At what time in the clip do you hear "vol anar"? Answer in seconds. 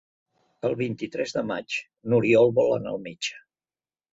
2.61-2.95